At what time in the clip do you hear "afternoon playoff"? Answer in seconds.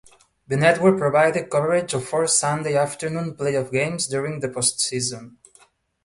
2.75-3.71